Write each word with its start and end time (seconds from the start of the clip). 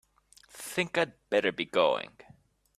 Think 0.49 0.97
I'd 0.97 1.13
better 1.29 1.51
be 1.51 1.65
going. 1.65 2.13